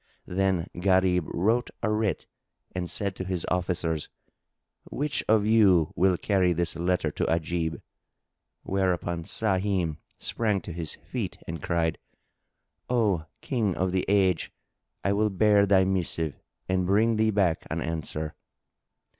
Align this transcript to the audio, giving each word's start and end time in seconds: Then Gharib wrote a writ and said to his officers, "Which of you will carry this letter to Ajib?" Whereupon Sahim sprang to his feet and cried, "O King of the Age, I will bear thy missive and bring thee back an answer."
Then 0.25 0.65
Gharib 0.79 1.27
wrote 1.27 1.69
a 1.83 1.91
writ 1.91 2.25
and 2.73 2.89
said 2.89 3.15
to 3.15 3.23
his 3.23 3.45
officers, 3.51 4.09
"Which 4.85 5.23
of 5.29 5.45
you 5.45 5.93
will 5.95 6.17
carry 6.17 6.53
this 6.53 6.75
letter 6.75 7.11
to 7.11 7.25
Ajib?" 7.31 7.83
Whereupon 8.63 9.25
Sahim 9.25 9.97
sprang 10.17 10.59
to 10.61 10.73
his 10.73 10.95
feet 10.95 11.37
and 11.47 11.61
cried, 11.61 11.99
"O 12.89 13.27
King 13.41 13.75
of 13.77 13.91
the 13.91 14.03
Age, 14.07 14.51
I 15.03 15.13
will 15.13 15.29
bear 15.29 15.67
thy 15.67 15.83
missive 15.83 16.33
and 16.67 16.87
bring 16.87 17.17
thee 17.17 17.29
back 17.29 17.67
an 17.69 17.79
answer." 17.79 18.33